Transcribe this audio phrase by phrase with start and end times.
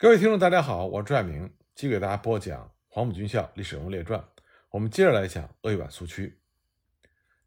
[0.00, 4.18] 各位听众，大家好，我是朱爱明，继续给大家播讲《黄埔军校历史人物列传》。
[4.70, 6.40] 我们接着来讲鄂豫皖苏区。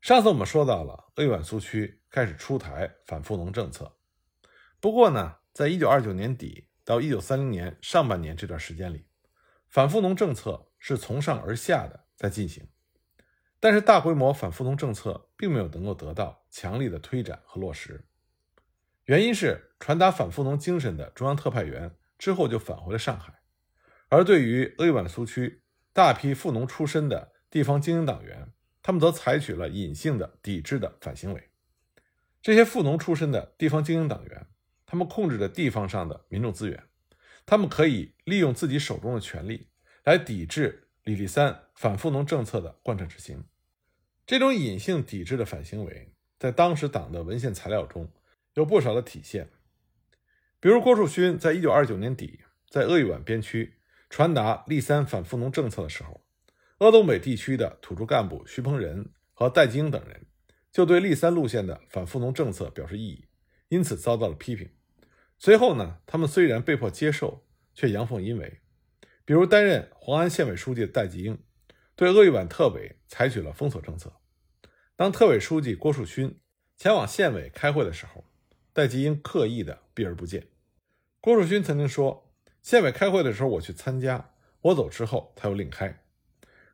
[0.01, 3.97] 上次我们说到了鄂豫皖苏区开始出台反富农政策，
[4.79, 9.07] 不过呢，在一九二九年底到一九三零年上半年这段时间里，
[9.67, 12.67] 反富农政策是从上而下的在进行，
[13.59, 18.05] 但是大规模反富农政策并没有能够得到强力的推展和落实。
[19.05, 21.95] 原因是传达反富农精神的中央特派员。
[22.23, 23.41] 之后就返回了上海，
[24.07, 31.49] 而对于鄂豫皖苏区大批富农出身的地方精英党员，他们则采取了隐性的抵制的反行为。
[32.41, 34.47] 这些富农出身的地方精英党员，
[34.85, 36.81] 他们控制着地方上的民众资源，
[37.45, 39.67] 他们可以利用自己手中的权力
[40.05, 43.43] 来抵制李立三反富农政策的贯彻执行。
[44.25, 48.09] 这种隐性抵制的反行为，在当时党的文献材料中
[48.53, 49.49] 有不少的体现。
[50.63, 53.73] 比如郭树勋在一九二九年底在鄂豫皖边区
[54.09, 56.21] 传达立三反富农政策的时候，
[56.77, 60.25] 鄂东北地区的土著干部徐鹏仁和戴季英等人
[60.71, 63.25] 就对立三路线的反富农政策表示异议，
[63.67, 64.69] 因此遭到了批评。
[65.37, 68.61] 随后呢，他们虽然被迫接受，却阳奉阴违。
[69.25, 71.37] 比如担任黄安县委书记的戴季英，
[71.97, 74.13] 对鄂豫皖特委采取了封锁政策。
[74.95, 76.39] 当特委书记郭树勋
[76.77, 78.23] 前往县委开会的时候，
[78.71, 80.47] 戴季英刻意的避而不见。
[81.23, 86.03] 郭树勋曾经说：“县委开会的时候，我去参加，我走之后，他又另开。”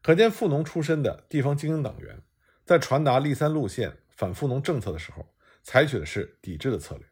[0.02, 2.24] 可见富农出身的地方精英党员
[2.66, 5.24] 在传达立三路线反富农政策的时候，
[5.62, 7.06] 采取的是抵制的策略。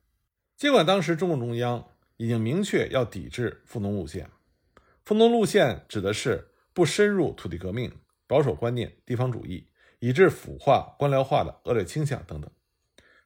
[0.56, 4.32] 尽管当时中共中央已经明确要抵制富农路线，
[5.06, 9.68] 富农路线指的是不深入土地革命、保守观念、地方主义，
[10.00, 12.50] 以致腐化、官僚化的恶劣倾向等等，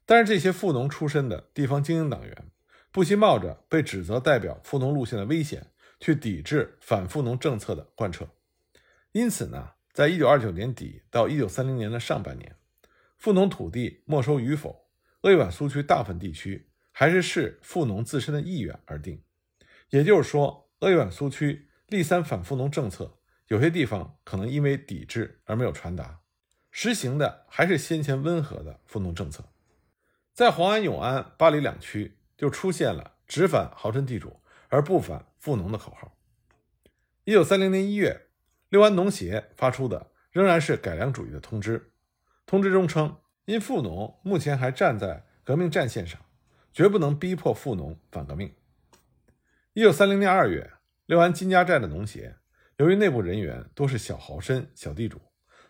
[0.06, 2.52] 但是这些富农出身的地方精英党员。
[2.92, 5.68] 不惜冒着被指责代表富农路线的危险，
[6.00, 8.28] 去抵制反富农政策的贯彻。
[9.14, 12.58] 因此呢，在一九二九年底到一九三零年的上半年，
[13.18, 14.90] 富农土地没收与否，
[15.22, 19.24] 鄂豫皖苏区大部分地区还是视富农自身的意愿而定。
[19.90, 26.20] 也就是说，鄂豫皖苏区立三反富农政策，有些地方可能因为抵制而没有传达，
[26.72, 29.46] 实行的还是先前温和的富农政策。
[30.34, 32.18] 在黄安、永安、八里两区。
[32.42, 36.18] 就出现了只反豪绅地主而不反富农的口号。
[37.24, 38.30] 一九三零年一月，
[38.70, 41.94] 六安农协发出的仍然是改良主义的通知。
[42.48, 43.16] 通知中称，
[43.46, 46.20] 因富农目前还站在革命战线上，
[46.74, 48.52] 绝不能逼迫富农反革命。
[49.74, 50.72] 一九三零年二月，
[51.06, 52.38] 六安金家寨的农协
[52.78, 55.22] 由于内部人员都是小豪绅、小地主，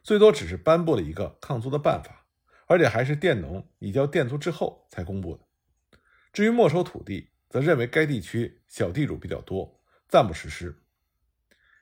[0.03, 2.25] 最多只是颁布了一个抗租的办法，
[2.67, 5.43] 而且还是佃农移交佃租之后才公布的。
[6.33, 10.81] 至于没收土地，则认为该地区小地主比较多，暂不实施。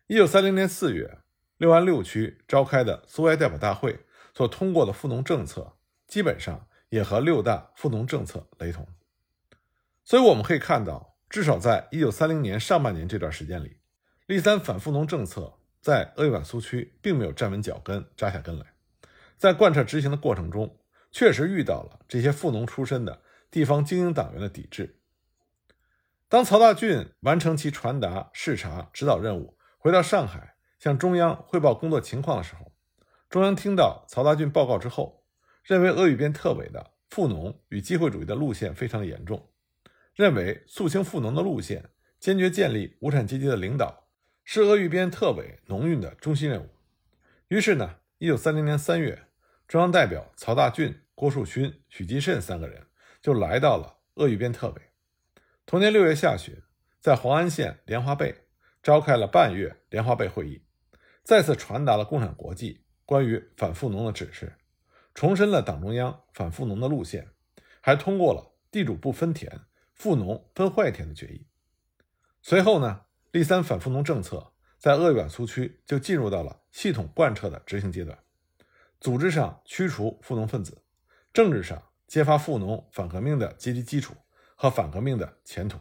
[0.07, 1.19] 一九三零年四月，
[1.57, 3.99] 六安六区召开的苏维埃代表大会
[4.33, 5.77] 所通过的富农政策，
[6.07, 8.87] 基本上也和六大富农政策雷同。
[10.03, 13.77] 所以我们可以看到，至少在一九三零年上半年这段时间里，
[14.25, 18.65] 立三反富农政策在鄂豫皖苏区并没有站稳脚跟、扎下根来。
[19.37, 20.79] 在贯彻执行的过程中，
[21.11, 23.21] 确实遇到了这些富农出身的。
[23.51, 24.99] 地方精英党员的抵制。
[26.27, 32.71] 当曹大俊完成其传达、视察、指导任务，回到上海向中央汇报工作情况的时候，
[33.29, 35.23] 中央听到曹大俊报告之后，
[35.63, 39.49] 认为鄂豫边特委的富农与机会主义的路线非常严重，
[40.13, 41.89] 认为肃清富农的路线，
[42.19, 44.07] 坚决建立无产阶级的领导，
[44.43, 46.69] 是鄂豫边特委农运的中心任务。
[47.47, 49.27] 于是呢，一九三零年三月，
[49.67, 52.85] 中央代表曹大俊、郭树勋、许继慎三个人。
[53.21, 54.81] 就来到了鄂豫边特委。
[55.65, 56.55] 同年六月下旬，
[56.99, 58.35] 在黄安县莲花背
[58.81, 60.63] 召开了半月莲花背会议，
[61.23, 64.57] 再次传达了共产国际关于反富农的指示，
[65.13, 67.27] 重申了党中央反富农的路线，
[67.81, 69.61] 还通过了地主不分田、
[69.93, 71.45] 富农分坏田的决议。
[72.41, 73.01] 随后呢，
[73.31, 78.17] 立三反富农政策在鄂豫皖苏区就进入到了系统贯彻的执行阶段，
[78.99, 80.81] 组织上驱除富农分子，
[81.33, 81.83] 政治上。
[82.09, 84.15] 揭发富农反革命的阶级基础
[84.55, 85.77] 和反革命的前途，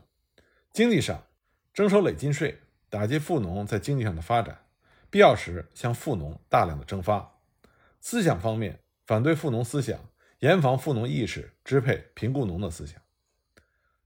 [0.75, 1.25] 经济上
[1.72, 2.60] 征收累进税，
[2.90, 4.66] 打击富农在经济上的发展，
[5.08, 7.40] 必要时向富农大量的征发；
[8.02, 9.98] 思想方面反对富农思想，
[10.40, 13.00] 严防富农意识支配贫雇农的思想。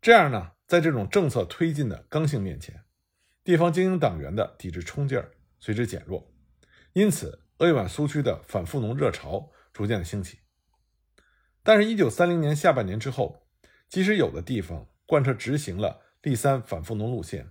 [0.00, 2.84] 这样呢，在这种政策推进的刚性面前，
[3.42, 6.32] 地方精英党员的抵制冲劲儿随之减弱，
[6.92, 10.38] 因此鄂豫皖苏区的反富农热潮逐渐的兴起。
[11.62, 13.46] 但是，一九三零年下半年之后，
[13.88, 17.50] 即使有的地方贯彻执行了立三反富农路线，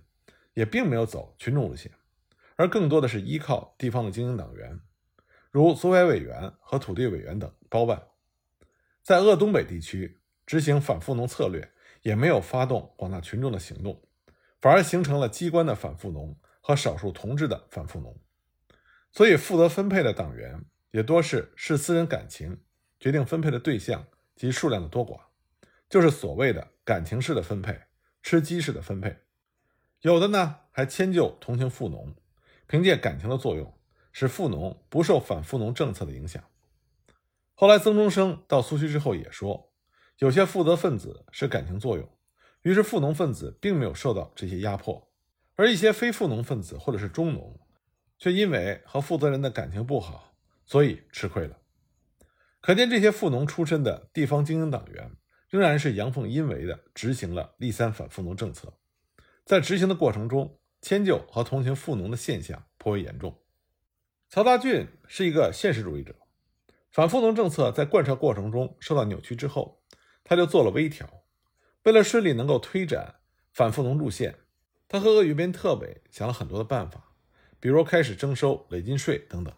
[0.54, 1.92] 也并没有走群众路线，
[2.56, 4.80] 而更多的是依靠地方的精英党员，
[5.50, 8.02] 如苏维埃委员和土地委员等包办。
[9.02, 11.72] 在鄂东北地区执行反富农策略，
[12.02, 14.02] 也没有发动广大群众的行动，
[14.60, 18.14] 反而形成了机关的反富农和少数同志的反富农。
[19.10, 22.60] 所以，负责分配的党员也多是视私人感情
[23.02, 24.06] 决定分配的对象
[24.36, 25.22] 及数量的多寡，
[25.90, 27.80] 就是所谓的感情式的分配、
[28.22, 29.18] 吃鸡式的分配。
[30.02, 32.14] 有的呢，还迁就同情富农，
[32.68, 33.74] 凭借感情的作用，
[34.12, 36.44] 使富农不受反富农政策的影响。
[37.54, 39.72] 后来，曾中生到苏区之后也说，
[40.18, 42.08] 有些负责分子是感情作用，
[42.62, 45.10] 于是富农分子并没有受到这些压迫，
[45.56, 47.58] 而一些非富农分子或者是中农，
[48.16, 50.32] 却因为和负责人的感情不好，
[50.64, 51.58] 所以吃亏了。
[52.62, 55.10] 可见，这些富农出身的地方精英党员
[55.48, 58.72] 仍然是阳奉阴违的执行了立三反富农政策。
[59.44, 63.36] 在执行的过程中，迁就和同情富农的现象颇为严重。
[64.30, 66.14] 曹大俊是一个现实主义者，
[66.92, 69.82] 反富农政策在贯彻过程中受到扭曲之后，
[70.22, 71.24] 他就做了微调。
[71.82, 73.16] 为了顺利能够推展
[73.52, 74.38] 反富农路线，
[74.86, 77.12] 他和鄂豫边特委想了很多的办法，
[77.58, 79.52] 比如开始征收累进税等等。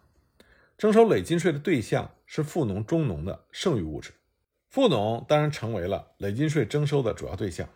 [0.77, 4.11] 征收累进税的对象是富农、中农的剩余物质，
[4.69, 7.69] 富农当然成为了累进税征收的主要对象。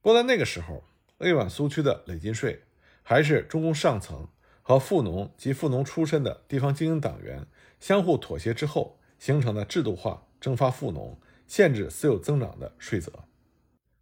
[0.00, 0.82] 不过在那个时候，
[1.18, 2.64] 鄂皖苏区的累进税，
[3.04, 4.28] 还是中共上层
[4.60, 7.46] 和富农及富农出身的地方精英党员
[7.78, 13.12] 相互妥协之后形成的制度化征发富农、限制私有增长的税则。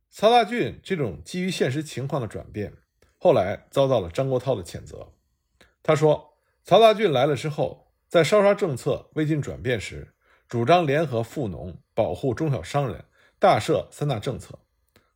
[0.09, 2.73] 曹大俊这种基于现实情况的转变，
[3.19, 5.13] 后来遭到了张国焘的谴责。
[5.83, 10.13] 他说，曹大俊来了之后，在烧杀政策未经转变时，
[10.47, 13.07] 主张联合富农，保护中小商人，
[13.39, 14.59] 大赦三大政策，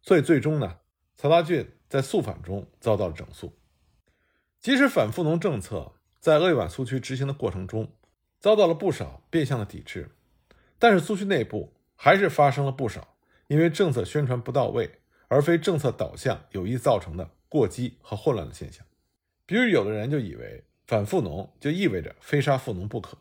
[0.00, 0.79] 所以最终呢，
[1.14, 1.70] 曹大俊。
[1.87, 3.56] 在肃反中遭到了整肃，
[4.61, 7.93] 即使反富农政策在鄂豫皖苏区执行的过程中
[8.41, 10.11] 遭到了不少变相的抵制，
[10.76, 13.17] 但是苏区内部还是发生了不少
[13.47, 14.90] 因为政策宣传不到位，
[15.29, 18.85] 而非政策导向有意造成的过激和混乱的现象。
[19.47, 23.17] 比如，有的人就以为反富农就意味着非杀富农不可，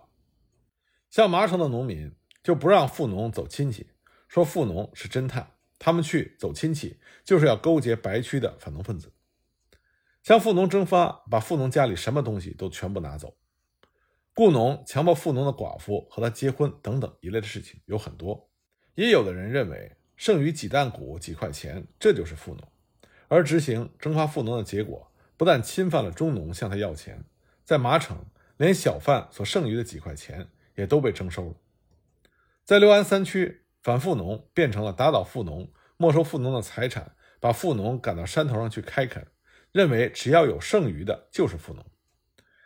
[1.10, 2.14] 像麻城的农民
[2.44, 3.88] 就不让富农走亲戚，
[4.28, 5.52] 说富农是侦探。
[5.80, 9.12] 他们去走亲戚，就是要勾结白区的反动分子，
[10.22, 13.36] 向富农征发，把富农家里什么东西都全部拿走，
[14.34, 18.50] 雇农强迫富农的寡妇和他结婚等等一类的事情有很多。
[18.96, 22.66] 也有的人认为，剩余几担谷几块钱，这就是富农。
[23.28, 27.26] 而执行征发富农的结果，不但侵犯了中农向他要钱，
[27.64, 28.26] 在麻城
[28.58, 31.56] 连小贩所剩余的几块钱也都被征收了。
[32.64, 33.60] 在六安三区。
[33.84, 39.28] 反富农变成了打倒富农、没收富农的财产，把富农赶到山头上去开垦，
[39.74, 41.86] 认为只要有剩余的就是富农。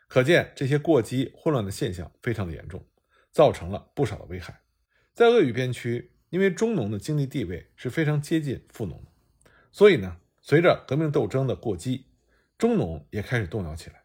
[0.08, 2.86] 可见这些过激混乱的现象非常的严重，
[3.32, 4.62] 造成了不少的危害。
[5.16, 9.04] 在鄂豫边区，因为中农的经济地位是非常接近富农，
[9.72, 12.06] 所以呢，随着革命斗争的过激，
[12.60, 14.04] 中农也开始动摇起来。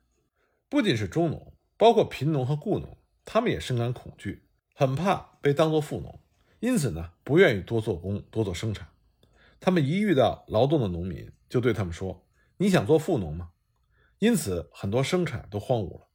[0.73, 2.97] 不仅是中农，包括贫农和雇农，
[3.27, 6.19] 他们也深感恐惧，很怕被当作富农。
[6.61, 8.89] 因此呢，不愿意多做工、多做生产。
[9.61, 12.27] 他们一遇到劳动的农民，就对他们说
[12.57, 13.51] ：“你想做富农吗？”
[14.19, 16.09] 因此，很多生产都荒芜了，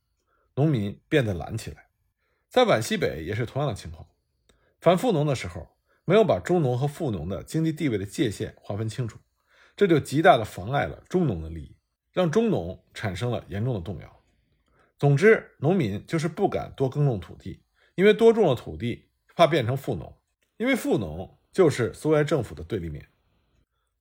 [0.55, 1.89] 农民变得懒起来。
[2.49, 4.07] 在皖西北也是同样的情况。
[4.81, 5.67] 反富农的时候，
[6.03, 9.19] 没有把中农和富农的经济地位的界限划分清楚，
[9.75, 11.77] 这就极大的妨碍了中农的利益，
[12.11, 14.16] 让中农产生了严重的动摇。
[14.97, 17.63] 总之，农民就是不敢多耕种土地，
[17.95, 20.17] 因为多种了土地，怕变成富农。
[20.57, 23.07] 因为富农就是苏维埃政府的对立面。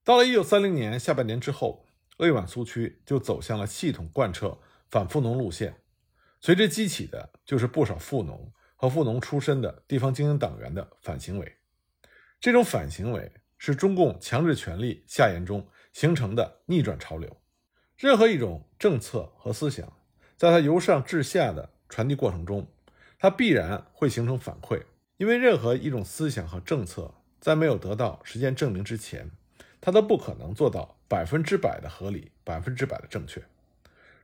[0.03, 1.85] 到了一九三零年下半年之后，
[2.17, 4.57] 鄂豫皖苏区就走向了系统贯彻
[4.89, 5.81] 反富农路线，
[6.41, 11.57] 随之激起的就是不少富农和富农出身的地方精英党员的反行为。
[12.39, 17.37] 这种反行为是中共强制权力下延中形成的逆转潮流。
[17.97, 19.91] 任何一种政策和思想，
[20.37, 22.67] 在它由上至下的传递过程中，
[23.17, 24.83] 它必然会形成反馈。
[25.17, 29.31] 因为任何一种思想和政策，在没有得到实践证明之前，
[29.81, 33.41] 它都不可能做到百分之百的合理、百分之百的正确。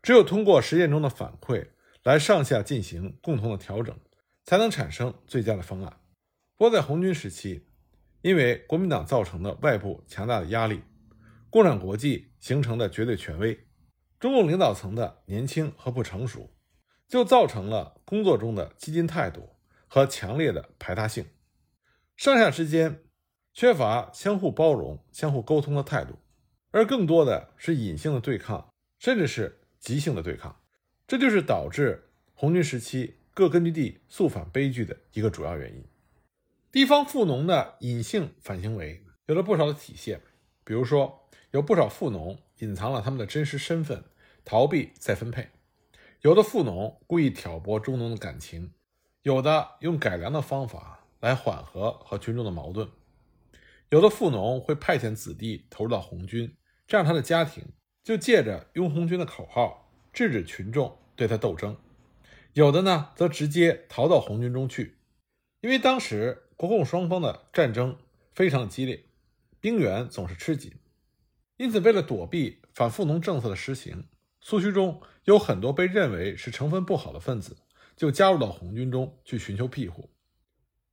[0.03, 1.65] 只有通过实践中的反馈
[2.03, 3.97] 来上下进行共同的调整，
[4.43, 5.97] 才能产生最佳的方案。
[6.57, 7.65] 不过，在红军时期，
[8.21, 10.83] 因为国民党造成的外部强大的压力，
[11.49, 13.57] 共产国际形成的绝对权威，
[14.23, 16.49] 中共领导层的年轻和不成熟，
[17.09, 19.49] 就造成了工作中的激进态度。
[19.85, 21.25] 和强烈的排他性，
[22.15, 23.03] 上下之间
[23.53, 26.13] 缺乏相互包容、相互沟通的态度，
[26.71, 30.61] 而更多的是隐性的对抗，甚至是急性的对抗。
[31.05, 35.83] 这就是导致红军时期各根据地肃反悲剧的一个主要原因。
[36.71, 40.21] 地方富农的隐性反行为有了不少的体现，
[40.63, 44.03] 比如说，有不少富农隐藏了他们的真实身份，
[44.45, 45.43] 逃避再分配；
[46.21, 48.69] 有的富农故意挑拨中农的感情；
[49.21, 52.87] 有的用改良的方法来缓和和群众的矛盾；
[53.89, 56.55] 有的富农会派遣子弟投入到红军，
[56.87, 57.65] 这样他的家庭
[58.03, 61.75] 就借着拥红军的口号制止群众对他斗争；
[62.53, 64.97] 有的呢，则直接逃到红军中去，
[65.61, 66.39] 因为当时。
[66.55, 67.97] 国共双方的战争
[68.31, 69.03] 非常激烈，
[69.59, 70.71] 兵源总是吃紧，
[71.57, 74.05] 因此为了躲避反富农政策的实行，
[74.45, 77.55] 苏区中有很多被认为是成分不好的分子，
[77.95, 80.11] 就加入到红军中去寻求庇护。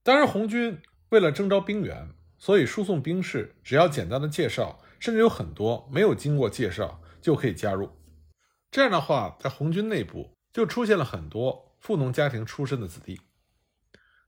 [0.04, 7.90] 当然，红军为了征召兵员，所以输送兵士只要简单的介绍，甚至有很多没有经过介绍就可以加入。
[8.70, 13.20] 这样的话，在红军内部就出现了很多富农家庭出身的子弟。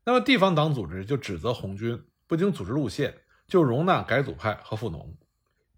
[0.05, 5.17] 那么地方党组织就指责红军不经组织路线就容纳改组派和富农，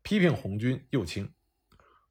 [0.02, 1.30] 批评红军右倾。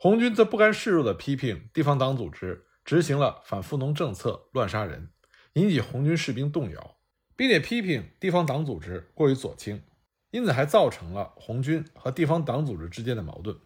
[0.04, 5.08] 红军则不甘示弱地批评地方党组织执行了反富农政策，乱杀人，
[5.54, 6.98] 引起红军士兵动摇，
[7.38, 9.82] 并且批评地方党组织过于左倾，
[10.32, 13.58] 因此还造成了红军和地方党组织之间的矛盾。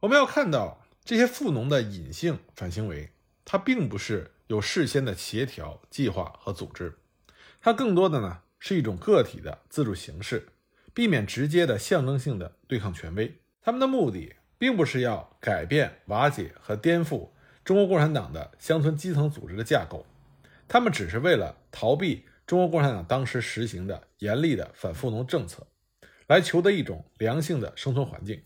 [0.00, 3.10] 我们要看到这些富农的隐性反行为，
[3.44, 6.96] 它并不是有事先的协调计划和组织。
[7.60, 10.48] 它更多的呢是一种个体的自主形式，
[10.94, 13.42] 避免直接的象征性的对抗权威。
[13.60, 17.28] 他们的目的并不是要改变、瓦解和颠覆
[17.64, 20.06] 中国共产党的乡村基层组织的架构，
[20.68, 25.66] 他们只是为了逃避中国共产党当时实行的严厉的反富农政策，
[26.26, 28.42] 来求得一种良性的生存环境。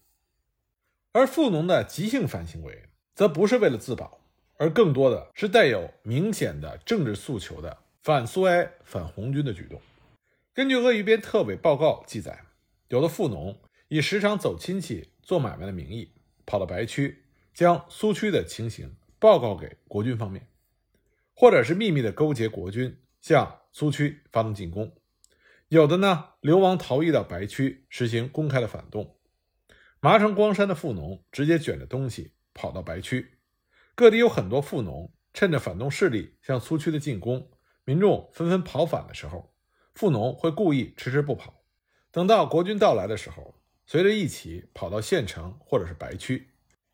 [1.13, 2.85] 而富农的急性反行为，
[3.15, 4.21] 则不是为了自保，
[4.57, 7.79] 而更多的是带有明显的政治诉求的。
[8.01, 9.79] 反苏埃、反红军的举动。
[10.55, 12.43] 根据鄂豫边特委报告记载，
[12.89, 13.59] 有的富农
[13.89, 16.13] 以时常走亲戚、做买卖的名义，
[16.45, 20.47] 跑到白区，将苏区的情形报告给国军方面，
[21.35, 24.95] 或者是秘密的勾结国军向苏区发动进攻。
[25.69, 29.17] 有的呢，流亡逃逸到白区，实行公开的反动。
[30.01, 33.39] 麻城、光山的富农直接卷着东西跑到白区。
[33.95, 37.51] 各地有很多富农趁着反动势力向苏区的进攻。
[37.85, 39.55] 民众纷纷跑反的时候，
[39.95, 41.63] 富农会故意迟迟不跑，
[42.11, 43.55] 等到国军到来的时候，
[43.91, 46.49] 随着一起跑到县城或者是白区。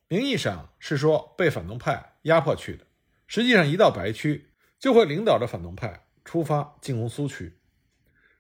[0.07, 2.87] 名义上是说被反动派压迫去的，
[3.27, 7.59] 实际上一到白区就会领导着反动派出发进攻苏区。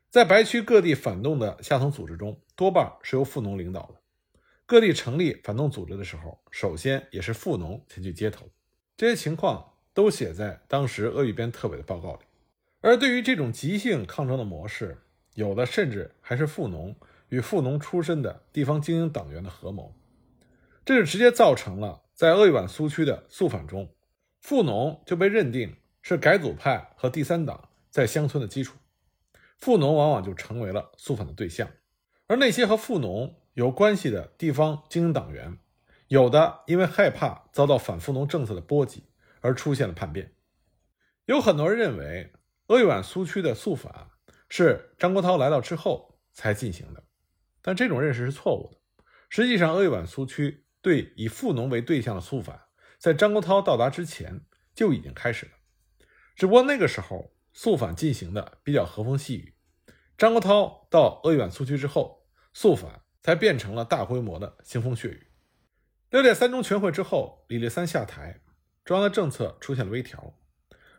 [0.08, 4.00] 在白区各地反动的下层组织中，多半是由富农领导的。
[4.66, 8.48] 各地成立反动组织的时候，首先也是富农前去接头。
[8.96, 12.20] 这些情况都写在当时鄂豫边特委的报告里。
[12.80, 15.02] 而对于这种急性抗争的模式，
[15.34, 16.94] 有的甚至还是富农
[17.34, 19.92] 与富农出身的地方精英党员的合谋，
[20.84, 23.92] 这就直接造成了在鄂豫皖苏区的肃反中，
[24.40, 28.76] 富农就被认定是改组派和第三党在乡村的基础，
[29.58, 31.68] 富农往往就成为了肃反的对象，
[32.28, 35.58] 而那些和富农有关系的地方精英党员，
[36.06, 39.02] 有的因为害怕遭到反富农政策的波及
[39.40, 40.32] 而出现了叛变，
[41.24, 42.32] 有很多人认为。
[42.68, 44.08] 鄂豫皖苏区的肃反
[44.48, 47.03] 是张国焘来到之后才进行的，
[47.66, 48.78] 但这种认识是错误的。
[49.30, 52.60] 实际上，鄂豫皖苏区对以富农为对象的肃反，
[52.98, 54.42] 在张国焘到达之前
[54.74, 55.52] 就已经开始了，
[56.36, 59.54] 只不过那个时候肃反进行的比较和风细雨。
[60.18, 65.26] 张国焘到鄂豫皖苏区之后，肃反才变成了大规模的腥风血雨。
[66.10, 68.42] 六届三中全会之后，李立三下台，
[68.84, 70.38] 中央的政策出现了微调。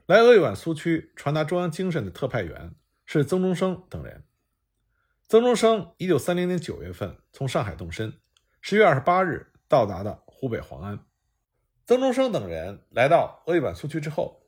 [0.08, 4.25] 来鄂豫皖苏区传达中央精神的特派员是曾中生等人。
[5.28, 8.14] 曾中生一九三零年九月份从上海动身，
[8.62, 11.04] 十月二十八日到达的湖北黄安。
[11.88, 14.44] 曾中生等人来到鄂豫皖苏区之后，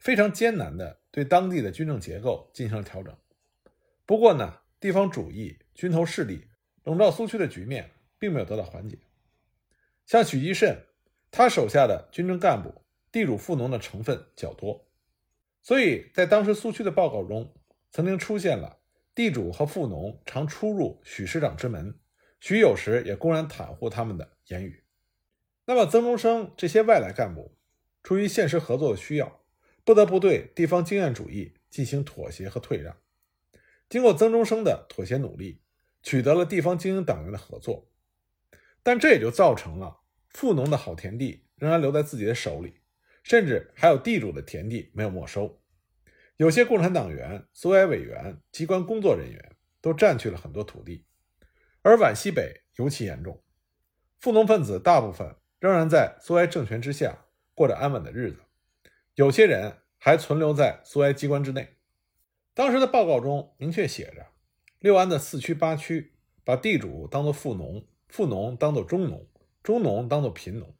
[0.00, 3.16] 非常艰难地对当地的军政结构进行了调整。
[4.04, 6.48] 不过呢，地方主义、军头势力
[6.82, 8.98] 笼罩苏区的局面并没有得到缓解。
[10.06, 10.86] 像许继慎，
[11.30, 14.88] 他手下的军政干部地主富农的成分较多。
[15.62, 17.54] 所以在当时苏区的报告中，
[17.92, 18.80] 曾经出现了
[19.16, 21.98] 地主和富农常出入许师长之门，
[22.38, 24.84] 许有时也公然袒护他们的言语。
[25.64, 27.56] 那么曾中生这些外来干部，
[28.02, 29.40] 出于现实合作的需要，
[29.84, 32.94] 不得不对地方经验主义进行妥协和退让。
[33.88, 35.62] 经过曾中生的妥协努力，
[36.02, 37.90] 取得了地方精英党员的合作，
[38.82, 42.82] 但这也就造成了富农的好田地仍然留在自己的手里，
[43.22, 45.58] 甚至还有地主的田地没有没收。
[46.36, 51.06] 有些共产党员、苏维埃委员、机关工作人员都占据了很多土地，
[51.80, 53.42] 而皖西北尤其严重。
[54.18, 57.24] 富农分子大部分仍然在苏维埃政权之下
[57.54, 58.40] 过着安稳的日子，
[59.14, 61.76] 有些人还存留在苏维埃机关之内。
[62.52, 64.26] 当时的报告中明确写着，
[64.78, 66.12] 六安的四区八区
[66.44, 69.26] 把地主当作富农，富农当作中农，
[69.62, 70.76] 中农当作贫农，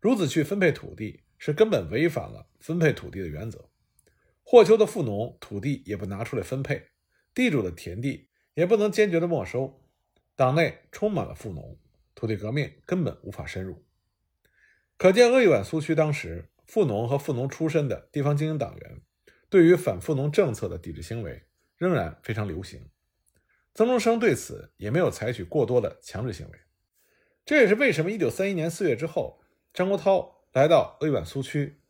[0.00, 3.68] 如此去分配土地是根本违反了分配土地的原则。
[4.48, 6.90] 霍邱的富农土地也不拿出来分配，
[7.34, 9.82] 地主的田地也不能坚决的没收，
[10.36, 11.76] 党内充满了富农，
[12.14, 13.84] 土地革命根本无法深入。
[14.96, 19.00] 可见鄂豫皖苏区当时富农和富农出身的地方精英党员
[19.50, 21.42] 对于反富农政策的抵制行为
[21.76, 22.88] 仍然非常流行。
[23.74, 26.58] 曾中生对此也没有采取过多的强制行为，
[27.44, 29.42] 这也是为什么1931年4月之后，
[29.74, 31.80] 张国焘来到鄂豫皖苏区。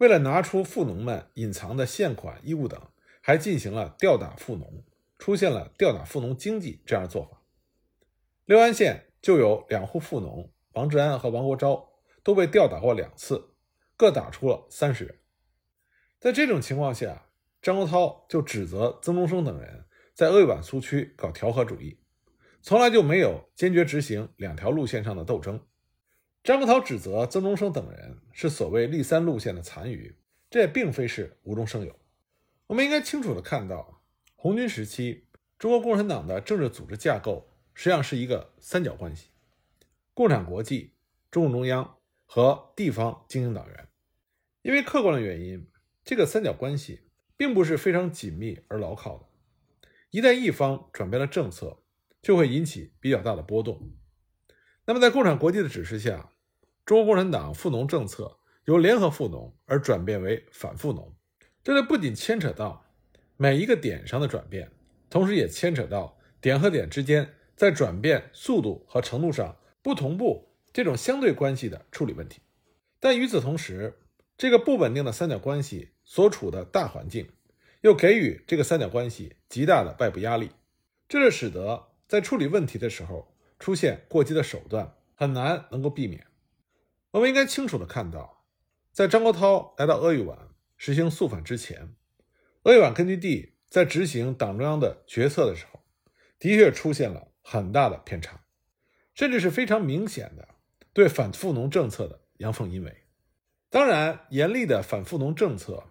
[0.00, 2.80] 为了拿出富农们隐藏的现款衣物等，
[3.20, 4.82] 还进行了吊打富农，
[5.18, 7.42] 出现了吊打富农经济这样的做法。
[8.46, 11.86] 六安县就有两户富农，王志安和王国昭
[12.22, 13.50] 都被吊打过两次，
[13.98, 15.14] 各打出了三十元。
[16.18, 17.26] 在这种情况下，
[17.60, 22.00] 张国焘就指责曾中生等人在鄂豫皖苏区搞调和主义，
[22.62, 25.60] 从来就没有坚决执行两条路线上的斗争。
[26.42, 30.16] 张国焘指责曾中生等人是所谓“立三路线”的残余，
[30.48, 31.94] 这也并非是无中生有。
[32.66, 34.02] 我们应该清楚地看到，
[34.36, 35.26] 红军时期
[35.58, 39.28] 中国共产党的政治组织架构实际上是一个三角关系：
[40.14, 40.94] 共产国际、
[41.30, 43.88] 中共中央和地方精英党员。
[44.62, 45.68] 因为客观的原因，
[46.02, 47.02] 这个三角关系
[47.36, 49.26] 并不是非常紧密而牢靠的。
[50.10, 51.82] 一旦一方转变了政策，
[52.22, 53.92] 就会引起比较大的波动。
[54.90, 56.30] 那么，在共产国际的指示下，
[56.84, 61.14] 中国共产党富农政策由联合富农而转变为反富农，
[61.62, 62.84] 这就不仅牵扯到
[63.36, 64.72] 每一个点上的转变，
[65.08, 72.40] 同时也牵扯到点和点之间在转变速度和程度上不同步这种相对关系的处理问题。
[72.98, 73.96] 但与此同时，
[74.36, 77.28] 这个不稳定的三角关系所处的大环境，
[77.82, 80.50] 又给予这个三角关系极大的外部压力，
[81.08, 83.29] 这就使得在处理问题的时候。
[83.60, 86.26] 出现过激的手段很难能够避免。
[87.12, 88.46] 我们应该清楚的看到，
[88.90, 91.94] 在张国焘来到鄂豫皖实行肃反之前，
[92.62, 95.80] 鄂豫皖根据地在执行党中央的决策的时候，
[96.38, 98.44] 的确出现了很大的偏差，
[99.14, 100.48] 甚至是非常明显的
[100.92, 103.04] 对反富农政策的阳奉阴违。
[103.68, 105.84] 当然，严厉的反富农政策，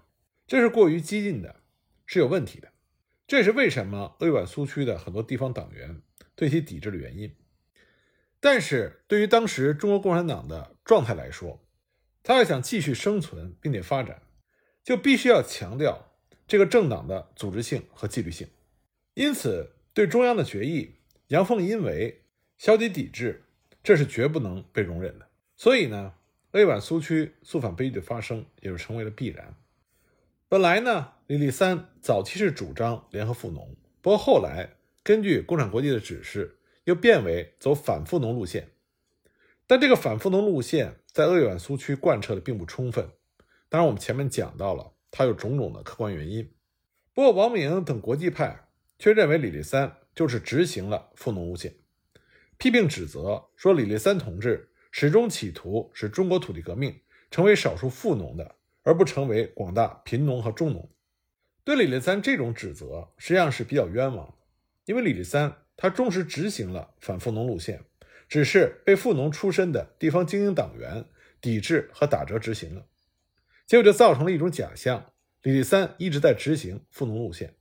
[0.47, 1.61] 这是过于激进的，
[2.05, 2.71] 是有问题的。
[3.27, 6.01] 这也是为什么鄂豫皖苏区的很多地方党员
[6.35, 7.35] 对其抵制的原因。
[8.41, 11.59] 但是对于当时中国共产党的状态来说，
[12.23, 14.21] 他要想继续生存并且发展，
[14.81, 16.15] 就必须要强调
[16.47, 18.47] 这个政党的组织性和纪律性。
[19.13, 20.95] 因此，对中央的决议
[21.27, 22.23] 阳奉阴违、
[22.57, 23.43] 消极抵制，
[23.83, 25.27] 这是绝不能被容忍的。
[25.57, 26.13] 所以呢，
[26.51, 29.53] 鄂皖苏区肃反悲剧的发生也就成为了必然。
[30.47, 36.55] 本来呢，李立三早期是主张联合富农，不过后来根据共产国际的指示。
[36.89, 38.71] 又变为走反富农路线，
[39.67, 43.11] 但这个反富农路线在鄂豫皖苏区贯彻的并不充分。
[43.69, 46.51] 当然，我们前面讲到了，它有种种的客观原因。
[47.13, 51.75] 不过，王明等国际派却认为李立三就是执行了富农路线，
[52.57, 56.99] 批评指责说李立三同志始终企图使中国土地革命
[57.29, 60.89] 成为少数富农的，而不成为广大贫农和中农。
[61.63, 64.33] 对李立三这种指责实际上是比较冤枉的，
[64.85, 65.55] 因为李立三。
[65.81, 67.85] 他忠实执行了反富农路线，
[68.27, 71.05] 只是被富农出身的地方精英党员
[71.39, 72.85] 抵制和打折执行了，
[73.65, 77.55] 结果就造成了一种假象：李立三一直在执行富农路线。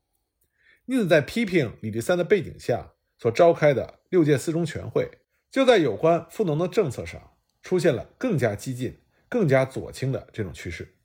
[0.86, 5.08] 因此，在批评李立三的背景下所召开的六届四中全会，
[5.48, 10.96] 就在有关富农的政策上出现了更加激进、更加左倾的这种趋势。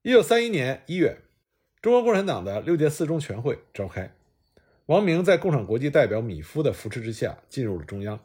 [0.00, 1.18] 一九三一年一月，
[1.82, 4.14] 中国共产党的六届四中全会召开。
[4.90, 8.18] 王明在共产国际代表米夫的扶持之下进入了中央，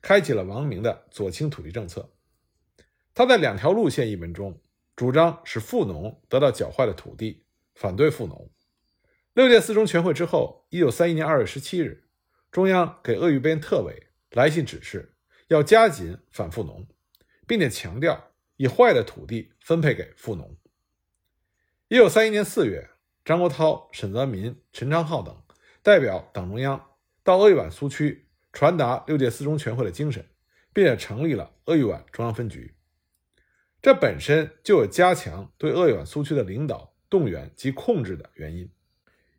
[0.00, 2.08] 开启了王明的左倾土地政策。
[3.12, 4.62] 他在两条路线一文中
[4.94, 8.48] 主张使富农得到缴坏的土地，反对富农。
[9.32, 12.04] 六届四中全会之后，一九三一年二月十七日，
[12.52, 15.16] 中央给鄂豫边特委来信指示，
[15.48, 16.86] 要加紧反富农，
[17.48, 20.56] 并且强调以坏的土地分配给富农。
[21.88, 22.90] 一九三一年四月，
[23.24, 25.41] 张国焘、沈泽民、陈昌浩等。
[25.82, 26.90] 代表党中央
[27.24, 30.24] 到鄂豫皖苏区传达六届四中全会的精神，
[30.72, 32.74] 并且成立了鄂豫皖中央分局。
[33.80, 38.70] 这本身就有加强对鄂豫皖苏区的领导、动员及控制的原因，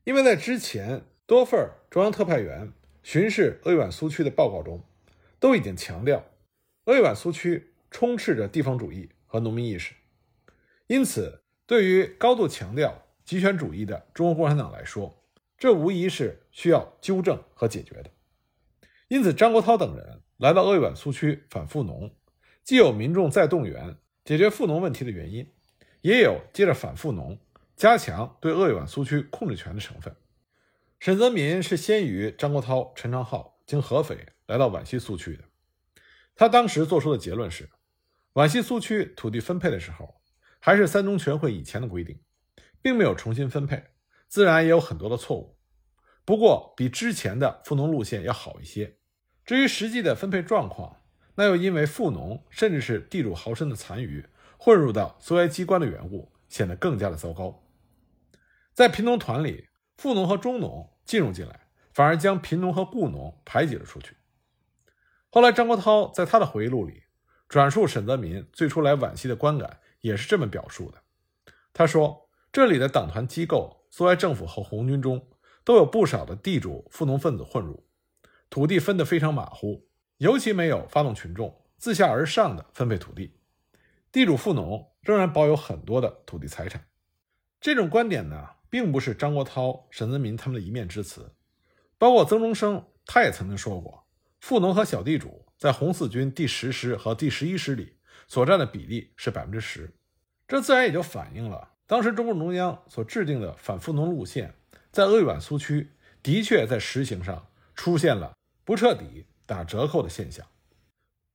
[0.04, 4.84] 因为在之前多份中央特派员巡视鄂豫皖苏区的报告中，
[5.40, 6.26] 都已经强调，
[6.84, 9.94] 鄂豫皖苏区充斥着地方主义和农民意识，
[10.88, 15.23] 因此，对于高度强调集权主义的中国共产党来说，
[15.64, 18.12] 这无疑是需要纠正和解决的。
[19.08, 22.14] 因此，张国焘等人来到鄂豫皖苏区反富农，
[22.66, 23.96] 既有民众再动员
[24.26, 25.50] 解决富农问题的原因，
[26.02, 27.40] 也有接着反富农、
[27.78, 30.14] 加强对鄂豫皖苏区控制权的成分。
[31.00, 35.46] 沈泽民是先于张国焘、陈昌浩经合肥来到皖西苏区的。
[36.36, 37.70] 他当时做出的结论是：
[38.34, 40.14] 皖西苏区土地分配的时候，
[40.60, 42.20] 还是三中全会以前的规定，
[42.82, 43.82] 并没有重新分配。
[44.34, 45.60] 自然也有很多的错误，
[46.26, 48.98] 不过比之前的富农路线要好一些。
[49.46, 51.04] 至于实际的分配状况，
[51.36, 54.26] 那又因为富农甚至是地主豪绅的残余
[54.58, 57.64] 混入到苏维机关的缘故，显得更加的糟糕。
[58.74, 59.68] 在贫农团里，
[59.98, 64.18] 富农和中农进入进来，反而将贫农和雇农排挤了出去。
[65.30, 67.04] 后来，张国焘在他的回忆录里
[67.48, 71.04] 转述沈泽民最初来皖西的观感，也是这么表述的。
[71.72, 75.24] 他说：“这里的党团机构。”苏维埃政府和红军中
[75.64, 77.86] 都有不少的地主富农分子混入，
[78.50, 83.38] 土地分得非常马虎，尤其没有发动群众自下而上的分配土地，
[84.12, 86.88] 地主富农仍然保有很多的土地财产。
[87.62, 91.36] 这种观点呢，并不是张国焘、沈泽民他们的一面之词，
[92.00, 94.08] 包括曾中生，他也曾经说过，
[94.40, 99.96] 富农和小地主在红四军第十师和第十一师里所占的比例是百分之十，
[100.48, 101.73] 这自然也就反映了。
[101.94, 104.56] 当时中共中央所制定的反富农路线，
[104.92, 105.92] 在鄂豫皖苏区
[106.24, 110.44] 的确在实行上出现了不彻底、打折扣的现象。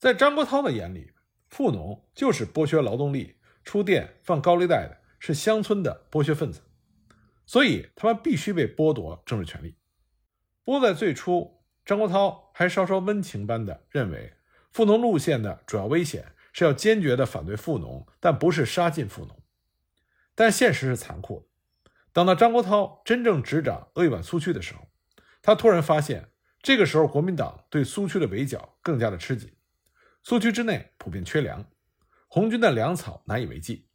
[0.01, 1.13] 在张国焘的眼里，
[1.47, 6.63] 富农就是剥削劳动力、出电放高利贷的，是乡村的剥削分子，
[7.47, 9.77] 所以他们必须被剥夺政治权利。
[10.65, 14.33] 不过在最初，张国焘还稍稍温情般的认为，
[14.73, 19.38] 富农路线的主要危险是要坚决的反对富农，但不是杀尽富农。
[20.39, 21.91] 但现实是残酷的。
[22.13, 24.87] 等到张国焘真正执掌鄂豫皖苏区的时候，
[25.43, 26.29] 他突然发现，
[26.63, 29.53] 这个时候国民党对苏区的围剿更加的吃紧，
[30.23, 31.65] 苏区之内普遍缺粮，
[32.29, 33.89] 红军的粮草难以为继。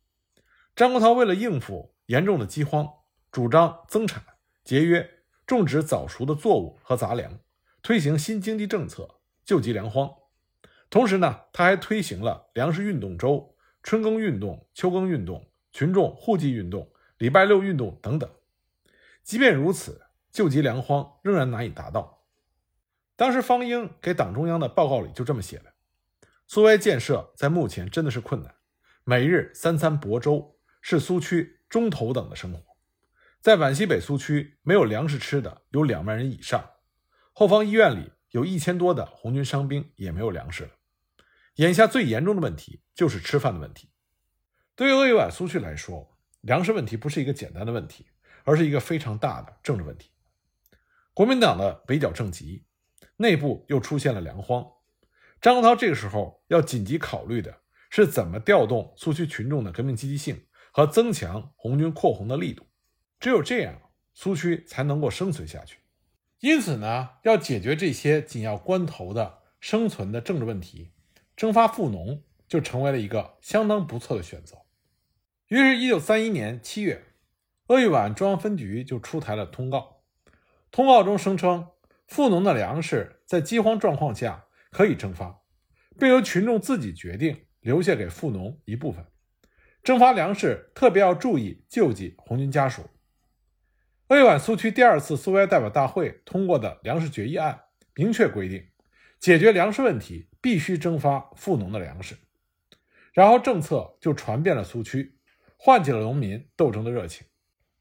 [0.75, 2.89] 张国焘为了应付严重的饥荒，
[3.31, 4.21] 主张增产、
[4.65, 5.09] 节约，
[5.47, 7.39] 种植早熟的作物和杂粮，
[7.81, 10.11] 推行新经济政策，救济粮荒。
[10.89, 15.49] 同时呢，他还推行了粮食运动周、春耕运动、秋耕运动。
[15.73, 18.29] 群众互济运动、礼拜六运动等等，
[19.23, 22.23] 即便如此，救急粮荒仍然难以达到。
[23.15, 25.73] 当时方英给党中央的报告里就这么写的：
[26.47, 28.53] 苏维埃建设在目前真的是困难，
[29.03, 32.59] 每日三餐薄粥是苏区中头等的生活。
[33.41, 36.69] 在皖西北苏区，没有粮食吃的有两万人以上，
[37.33, 40.69] 后方医院里有一千多的红军伤兵也没有粮食了。
[41.55, 43.89] 眼下最严重的问题就是吃饭的问题。
[44.75, 48.07] 对于鄂豫皖苏区来说，粮食问题不是一个简单的问题，
[48.43, 50.09] 而是一个非常大的政治问题。
[51.13, 52.65] 国民党的围剿政急，
[53.17, 54.65] 内部又出现了粮荒。
[55.39, 57.55] 张国焘这个时候要紧急考虑的
[57.91, 62.65] 是怎么调动苏区群众的革命积极性和增强红军扩红的力度。
[63.19, 63.79] 只有这样，
[64.15, 65.77] 苏区才能够生存下去。
[66.39, 70.91] 因此呢，要解决这些紧要关头的生存的政治问题，
[71.35, 74.57] 征发富农就成为了一个相当不错的选择。
[75.49, 77.03] 于是，一九三一年七月，
[77.67, 80.01] 鄂豫皖中央分局就出台了通告。
[80.71, 81.67] 通告中声称，
[82.07, 85.41] 富农的粮食在饥荒状况下可以征发，
[85.99, 89.05] 并由群众自己决定留下给富农一部分。
[89.83, 92.89] 征发粮食特别要注意救济红军家属。
[94.07, 98.65] 鄂豫皖苏区第二次苏维埃代表大会通过的粮食决议案明确规定，
[99.19, 102.15] 解决粮食问题必须征发富农的粮食。
[103.11, 105.19] 然后政策就传遍了苏区。
[105.65, 107.25] 唤起了农民斗争的热情。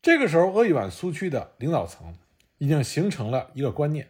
[0.01, 2.15] 这个时候，鄂豫皖苏区的领导层
[2.59, 4.07] 已经形成了一个观念，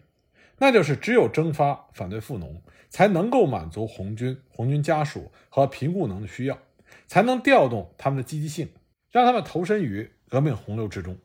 [0.59, 6.59] 那就是只有征发反对富农，才能够满足红军、红军家属和贫雇农的需要，
[7.07, 8.69] 才能调动他们的积极性，
[9.11, 11.17] 让他们投身于革命洪流之中。